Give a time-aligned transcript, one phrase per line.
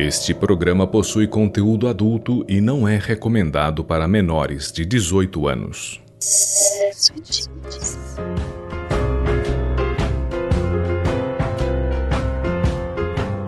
[0.00, 6.00] Este programa possui conteúdo adulto e não é recomendado para menores de 18 anos.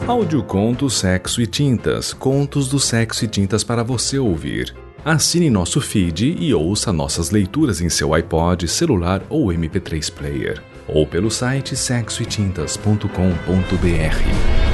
[0.09, 4.75] Audioconto Sexo e Tintas Contos do Sexo e Tintas para você ouvir.
[5.05, 11.07] Assine nosso feed e ouça nossas leituras em seu iPod, celular ou MP3 player, ou
[11.07, 14.70] pelo site sexoetintas.com.br.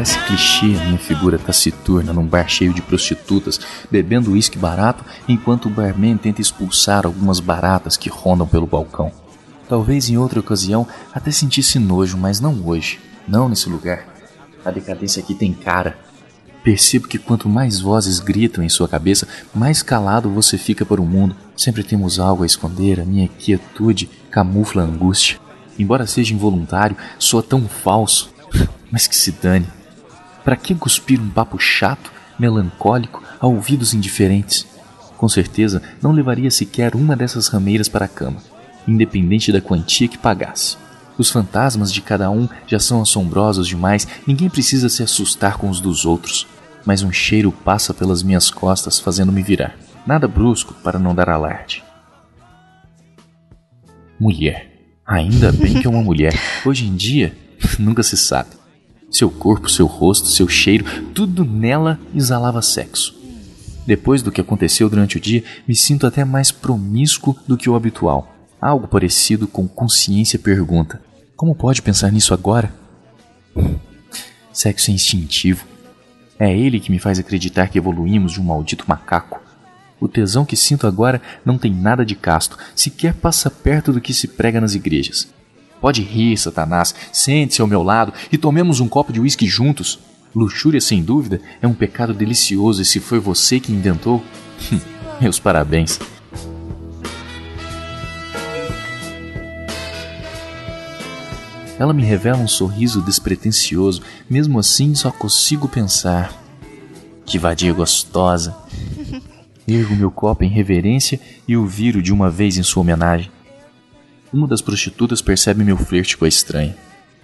[0.00, 3.60] Parece clichê minha figura taciturna num bar cheio de prostitutas,
[3.90, 9.12] bebendo uísque barato enquanto o barman tenta expulsar algumas baratas que rondam pelo balcão.
[9.70, 10.84] Talvez em outra ocasião
[11.14, 14.04] até sentisse nojo, mas não hoje, não nesse lugar.
[14.64, 15.96] A decadência aqui tem cara.
[16.64, 21.06] Percebo que quanto mais vozes gritam em sua cabeça, mais calado você fica para o
[21.06, 21.36] mundo.
[21.56, 25.38] Sempre temos algo a esconder, a minha quietude camufla a angústia.
[25.78, 28.28] Embora seja involuntário, soa tão falso.
[28.90, 29.68] Mas que se dane.
[30.42, 34.66] Para que cuspir um papo chato, melancólico, a ouvidos indiferentes?
[35.16, 38.42] Com certeza não levaria sequer uma dessas rameiras para a cama,
[38.90, 40.76] independente da quantia que pagasse.
[41.16, 45.80] Os fantasmas de cada um já são assombrosos demais, ninguém precisa se assustar com os
[45.80, 46.46] dos outros.
[46.84, 49.76] Mas um cheiro passa pelas minhas costas, fazendo-me virar.
[50.06, 51.84] Nada brusco para não dar alarde.
[54.18, 54.70] Mulher.
[55.06, 56.32] Ainda bem que é uma mulher.
[56.64, 57.36] Hoje em dia,
[57.78, 58.50] nunca se sabe.
[59.10, 63.14] Seu corpo, seu rosto, seu cheiro, tudo nela exalava sexo.
[63.86, 67.74] Depois do que aconteceu durante o dia, me sinto até mais promíscuo do que o
[67.74, 68.39] habitual.
[68.60, 71.00] Algo parecido com consciência pergunta:
[71.34, 72.72] Como pode pensar nisso agora?
[74.52, 75.64] Sexo é instintivo.
[76.38, 79.40] É ele que me faz acreditar que evoluímos de um maldito macaco.
[79.98, 84.12] O tesão que sinto agora não tem nada de casto, sequer passa perto do que
[84.12, 85.28] se prega nas igrejas.
[85.80, 89.98] Pode rir, Satanás, sente-se ao meu lado e tomemos um copo de uísque juntos.
[90.34, 94.22] Luxúria, sem dúvida, é um pecado delicioso e se foi você que inventou,
[95.20, 95.98] meus parabéns.
[101.80, 106.30] Ela me revela um sorriso despretensioso, mesmo assim só consigo pensar.
[107.24, 108.54] Que vadia gostosa.
[109.66, 113.30] Ergo meu copo em reverência e o viro de uma vez em sua homenagem.
[114.30, 116.76] Uma das prostitutas percebe meu flerte com a estranha.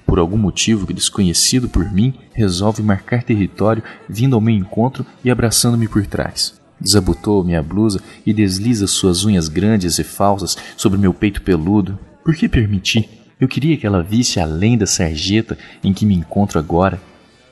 [0.06, 5.86] Por algum motivo desconhecido por mim, resolve marcar território vindo ao meu encontro e abraçando-me
[5.86, 6.58] por trás.
[6.80, 11.98] Desabotou minha blusa e desliza suas unhas grandes e falsas sobre meu peito peludo.
[12.24, 13.15] Por que permiti?
[13.38, 17.00] Eu queria que ela visse além da sarjeta em que me encontro agora.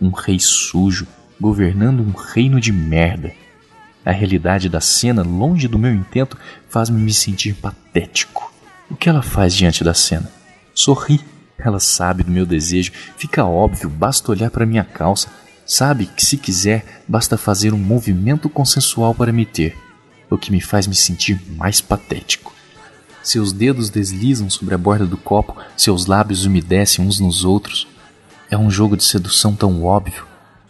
[0.01, 1.07] Um rei sujo,
[1.39, 3.33] governando um reino de merda.
[4.05, 8.53] A realidade da cena, longe do meu intento, faz-me me sentir patético.
[8.91, 10.31] O que ela faz diante da cena?
[10.75, 11.21] Sorri.
[11.57, 15.29] Ela sabe do meu desejo, fica óbvio, basta olhar para minha calça.
[15.65, 19.77] Sabe que se quiser, basta fazer um movimento consensual para me ter,
[20.29, 22.54] o que me faz me sentir mais patético.
[23.25, 27.89] Seus dedos deslizam sobre a borda do copo, seus lábios umedecem uns nos outros.
[28.51, 30.27] É um jogo de sedução tão óbvio.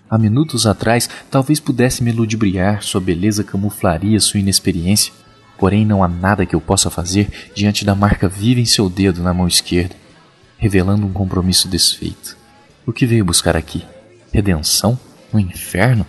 [0.08, 5.12] Há minutos atrás, talvez pudesse me ludibriar, sua beleza camuflaria sua inexperiência.
[5.58, 9.20] Porém, não há nada que eu possa fazer diante da marca viva em seu dedo
[9.20, 9.96] na mão esquerda,
[10.56, 12.36] revelando um compromisso desfeito.
[12.86, 13.84] O que veio buscar aqui?
[14.32, 14.96] Redenção?
[15.32, 16.06] No inferno?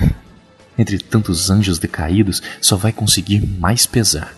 [0.76, 4.34] Entre tantos anjos decaídos, só vai conseguir mais pesar.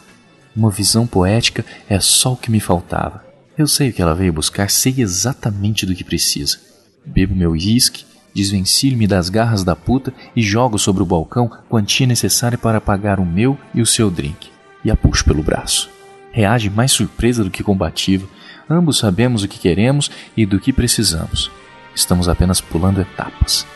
[0.54, 3.24] Uma visão poética é só o que me faltava.
[3.56, 6.58] Eu sei o que ela veio buscar, sei exatamente do que precisa.
[7.04, 8.04] Bebo meu uísque,
[8.38, 13.26] Desvencilho-me das garras da puta e jogo sobre o balcão quantia necessária para pagar o
[13.26, 14.48] meu e o seu drink.
[14.84, 15.90] E a puxo pelo braço.
[16.30, 18.28] Reage mais surpresa do que combativa.
[18.70, 21.50] Ambos sabemos o que queremos e do que precisamos.
[21.94, 23.66] Estamos apenas pulando etapas.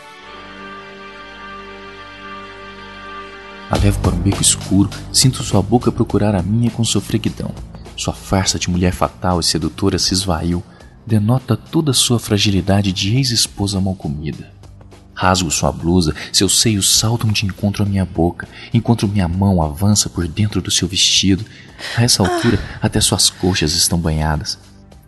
[3.73, 7.49] A levo para um beco escuro, sinto sua boca procurar a minha com sofreguidão.
[7.97, 10.63] Sua farsa de mulher fatal e sedutora se esvaiu,
[11.07, 14.53] denota toda sua fragilidade de ex-esposa mal comida.
[15.15, 20.07] Rasgo sua blusa, seus seios saltam de encontro à minha boca, enquanto minha mão avança
[20.07, 21.43] por dentro do seu vestido.
[21.97, 24.59] A essa altura, até suas coxas estão banhadas.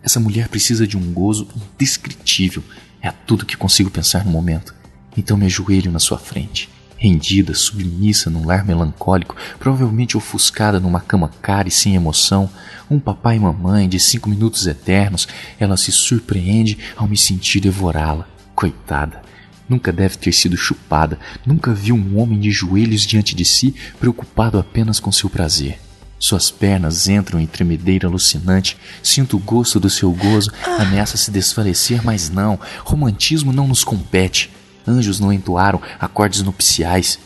[0.02, 2.64] Essa mulher precisa de um gozo indescritível.
[3.00, 4.74] É tudo que consigo pensar no momento.
[5.16, 6.68] Então me ajoelho na sua frente.
[6.98, 12.48] Rendida, submissa num lar melancólico, provavelmente ofuscada numa cama cara e sem emoção,
[12.90, 15.28] um papai e mamãe de cinco minutos eternos,
[15.58, 18.26] ela se surpreende ao me sentir devorá-la.
[18.54, 19.20] Coitada.
[19.68, 24.58] Nunca deve ter sido chupada, nunca viu um homem de joelhos diante de si, preocupado
[24.58, 25.78] apenas com seu prazer.
[26.18, 28.76] Suas pernas entram em tremedeira alucinante.
[29.02, 30.50] Sinto o gosto do seu gozo.
[30.78, 32.58] Ameaça se desfalecer, mas não.
[32.84, 34.50] Romantismo não nos compete.
[34.86, 37.18] Anjos não entoaram acordes nupciais.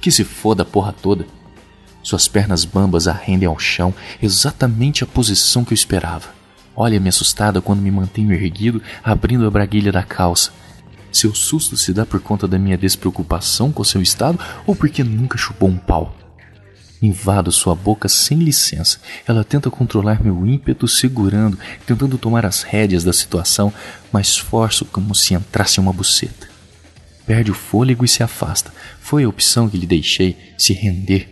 [0.00, 1.26] Que se foda a porra toda.
[2.02, 3.92] Suas pernas bambas a rendem ao chão,
[4.22, 6.28] exatamente a posição que eu esperava.
[6.74, 10.52] Olha-me assustada quando me mantenho erguido, abrindo a braguilha da calça.
[11.10, 15.36] Seu susto se dá por conta da minha despreocupação com seu estado ou porque nunca
[15.36, 16.14] chupou um pau?
[17.02, 18.98] Invado sua boca sem licença.
[19.26, 23.72] Ela tenta controlar meu ímpeto, segurando, tentando tomar as rédeas da situação,
[24.12, 26.48] mas forço como se entrasse uma buceta.
[27.28, 28.72] Perde o fôlego e se afasta.
[29.00, 31.28] Foi a opção que lhe deixei, se render.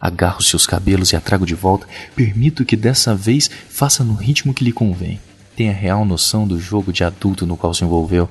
[0.00, 1.88] Agarro seus cabelos e a trago de volta.
[2.14, 5.18] Permito que dessa vez faça no ritmo que lhe convém.
[5.56, 8.28] Tenha real noção do jogo de adulto no qual se envolveu.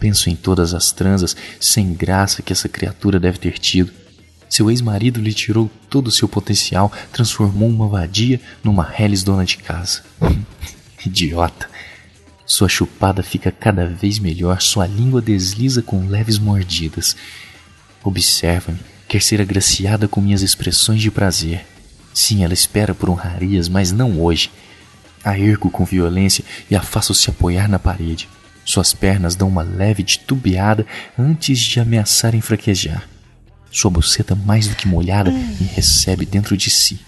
[0.00, 3.92] Penso em todas as transas sem graça que essa criatura deve ter tido
[4.48, 9.58] seu ex-marido lhe tirou todo o seu potencial, transformou uma vadia numa reles dona de
[9.58, 10.02] casa.
[11.04, 11.68] Idiota.
[12.46, 17.16] Sua chupada fica cada vez melhor, sua língua desliza com leves mordidas.
[18.04, 18.78] Observa-me,
[19.08, 21.66] quer ser agraciada com minhas expressões de prazer.
[22.14, 24.50] Sim, ela espera por honrarias, mas não hoje.
[25.24, 28.28] A ergo com violência e a faço se apoiar na parede.
[28.64, 30.86] Suas pernas dão uma leve titubeada
[31.18, 33.08] antes de ameaçarem fraquejar.
[33.72, 37.00] Sua buceta mais do que molhada me recebe dentro de si.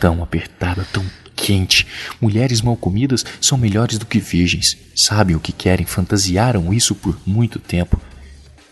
[0.00, 1.04] Tão apertada, tão
[1.44, 1.86] quente.
[2.22, 4.78] Mulheres mal comidas são melhores do que virgens.
[4.96, 8.00] Sabem o que querem, fantasiaram isso por muito tempo.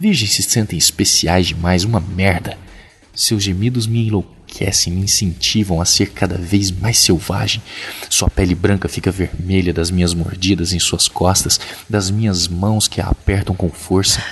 [0.00, 2.56] Virgens se sentem especiais demais, uma merda.
[3.14, 7.62] Seus gemidos me enlouquecem, me incentivam a ser cada vez mais selvagem.
[8.08, 11.60] Sua pele branca fica vermelha das minhas mordidas em suas costas,
[11.90, 14.24] das minhas mãos que a apertam com força.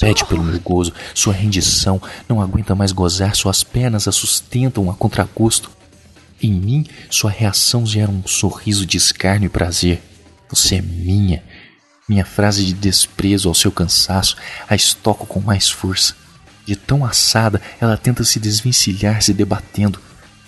[0.00, 4.94] Pede pelo meu gozo, sua rendição, não aguenta mais gozar, suas pernas a sustentam a
[4.94, 5.75] contragosto.
[6.42, 10.02] Em mim, sua reação gera um sorriso de escárnio e prazer.
[10.48, 11.42] Você é minha.
[12.08, 14.36] Minha frase de desprezo ao seu cansaço
[14.68, 16.14] a estoco com mais força.
[16.64, 20.00] De tão assada, ela tenta se desvencilhar, se debatendo.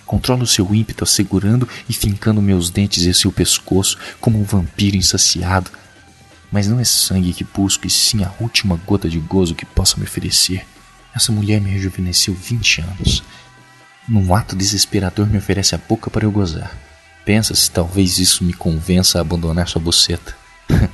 [0.05, 5.71] Controlo seu ímpeto, assegurando e fincando meus dentes em seu pescoço como um vampiro insaciado
[6.51, 9.97] mas não é sangue que busco, e sim a última gota de gozo que possa
[9.97, 10.65] me oferecer.
[11.15, 13.23] Essa mulher me rejuvenesceu 20 anos.
[14.09, 16.75] Num ato desesperador me oferece a boca para eu gozar.
[17.23, 20.35] Pensa se talvez isso me convença a abandonar sua boceta.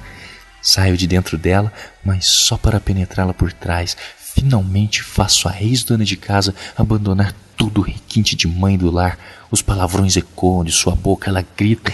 [0.62, 1.72] Saio de dentro dela,
[2.04, 3.96] mas só para penetrá-la por trás.
[4.36, 9.18] Finalmente faço a ex-dona de casa abandonar todo o requinte de mãe do lar.
[9.50, 11.94] Os palavrões ecoam de sua boca, ela grita.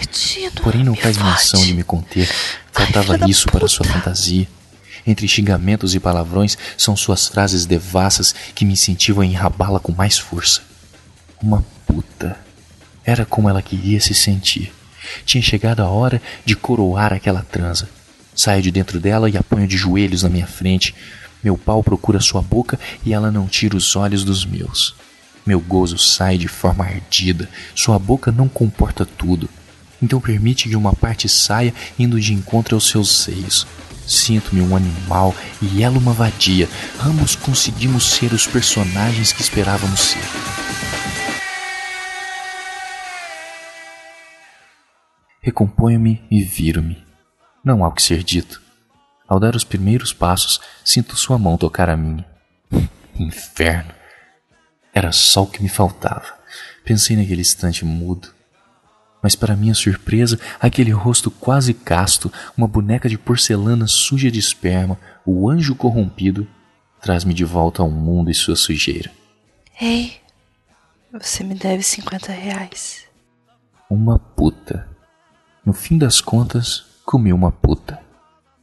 [0.60, 2.28] porém não faz menção de me conter.
[2.72, 4.48] Faltava Ai, isso para sua fantasia.
[5.06, 10.18] Entre xingamentos e palavrões são suas frases devassas que me incentivam a enrabá-la com mais
[10.18, 10.71] força.
[11.42, 12.38] Uma puta.
[13.04, 14.72] Era como ela queria se sentir.
[15.24, 17.88] Tinha chegado a hora de coroar aquela transa.
[18.34, 20.94] Saio de dentro dela e a de joelhos na minha frente.
[21.42, 24.94] Meu pau procura sua boca e ela não tira os olhos dos meus.
[25.44, 27.48] Meu gozo sai de forma ardida.
[27.74, 29.50] Sua boca não comporta tudo
[30.02, 33.66] então permite que uma parte saia indo de encontro aos seus seios.
[34.06, 36.68] Sinto-me um animal e ela uma vadia.
[37.00, 40.81] Ambos conseguimos ser os personagens que esperávamos ser.
[45.42, 47.04] Recomponho-me e viro-me.
[47.64, 48.62] Não há o que ser dito.
[49.26, 52.24] Ao dar os primeiros passos, sinto sua mão tocar a minha.
[53.18, 53.92] Inferno!
[54.94, 56.38] Era só o que me faltava.
[56.84, 58.32] Pensei naquele instante mudo,
[59.22, 64.98] mas para minha surpresa, aquele rosto quase casto, uma boneca de porcelana suja de esperma,
[65.24, 66.46] o anjo corrompido,
[67.00, 69.10] traz-me de volta ao mundo e sua sujeira.
[69.80, 70.20] Ei,
[71.12, 73.06] você me deve 50 reais.
[73.88, 74.91] Uma puta.
[75.64, 78.00] No fim das contas, comi uma puta.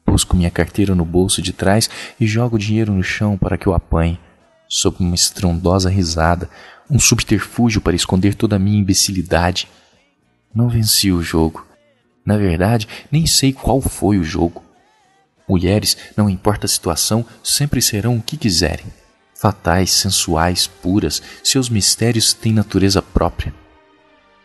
[0.06, 1.90] Busco minha carteira no bolso de trás
[2.20, 4.20] e jogo o dinheiro no chão para que eu apanhe.
[4.68, 6.50] Sob uma estrondosa risada,
[6.90, 9.68] um subterfúgio para esconder toda a minha imbecilidade
[10.54, 11.66] não venci o jogo.
[12.26, 14.64] Na verdade, nem sei qual foi o jogo.
[15.48, 18.86] Mulheres, não importa a situação, sempre serão o que quiserem.
[19.34, 23.54] Fatais, sensuais, puras, seus mistérios têm natureza própria.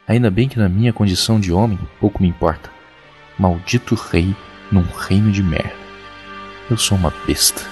[0.07, 2.71] Ainda bem que na minha condição de homem pouco me importa.
[3.39, 4.37] Maldito rei
[4.71, 5.73] num reino de merda.
[6.71, 7.63] Eu sou uma besta.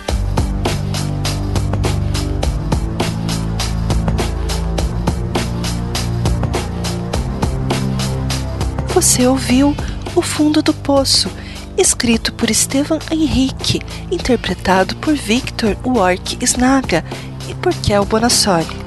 [8.95, 9.77] Você ouviu
[10.15, 11.31] O Fundo do Poço,
[11.77, 17.05] escrito por Estevan Henrique, interpretado por Victor Wark Snaga
[17.49, 18.82] e por Kel Bonassoli.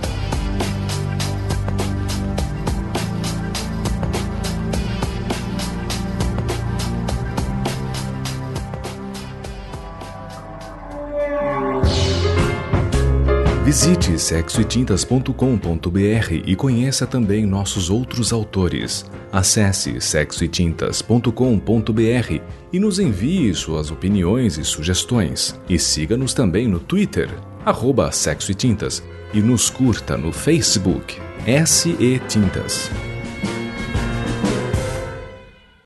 [13.65, 19.09] Visite sexoetintas.com.br e conheça também nossos outros autores.
[19.31, 22.41] Acesse sexoetintas.com.br
[22.71, 25.59] e nos envie suas opiniões e sugestões.
[25.67, 27.27] E siga-nos também no Twitter,
[27.65, 29.01] arroba Sexo e Tintas,
[29.33, 31.17] e nos curta no Facebook,
[31.65, 32.91] SE Tintas.